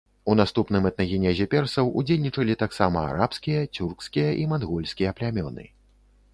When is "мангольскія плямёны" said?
4.55-5.71